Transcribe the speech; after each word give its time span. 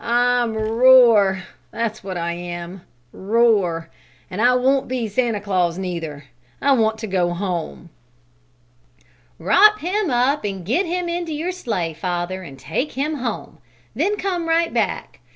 "I'm 0.03 0.55
rore, 0.57 1.43
that's 1.69 2.03
what 2.03 2.17
I 2.17 2.33
am, 2.33 2.81
rore! 3.11 3.87
An' 4.31 4.39
I 4.39 4.55
won't 4.55 4.87
be 4.87 5.07
Santa 5.07 5.39
Claus 5.39 5.77
neither. 5.77 6.25
I 6.59 6.71
want 6.71 6.97
to 7.01 7.05
go 7.07 7.35
home." 7.35 7.91
"Wrop 9.37 9.77
him 9.77 10.09
up 10.09 10.43
and 10.43 10.65
get 10.65 10.87
him 10.87 11.07
into 11.07 11.33
your 11.33 11.51
sleigh, 11.51 11.93
father, 11.93 12.41
and 12.41 12.57
take 12.57 12.93
him 12.93 13.17
home; 13.17 13.59
then 13.95 14.15
come 14.17 14.49
right 14.49 14.73
back. 14.73 15.19